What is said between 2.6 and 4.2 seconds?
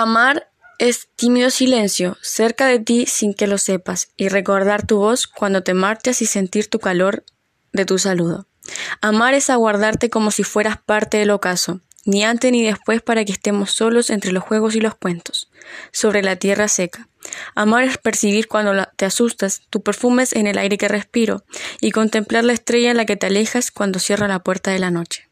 de ti sin que lo sepas